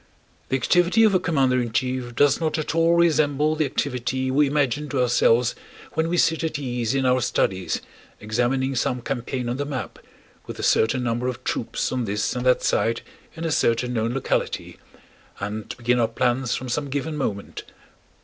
[0.49, 4.47] The activity of a commander in chief does not at all resemble the activity we
[4.47, 5.53] imagine to ourselves
[5.93, 7.81] when we sit at ease in our studies
[8.19, 9.99] examining some campaign on the map,
[10.47, 13.01] with a certain number of troops on this and that side
[13.35, 14.79] in a certain known locality,
[15.39, 17.63] and begin our plans from some given moment.